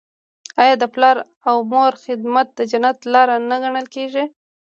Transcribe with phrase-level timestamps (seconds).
[0.61, 1.17] آیا د پلار
[1.49, 4.23] او مور خدمت د جنت لاره نه ګڼل کیږي؟